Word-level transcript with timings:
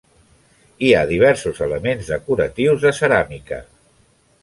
Hi 0.85 0.89
ha 0.93 1.03
diversos 1.11 1.63
elements 1.67 2.11
decoratius 2.15 2.83
de 2.89 2.97
ceràmica. 3.03 3.65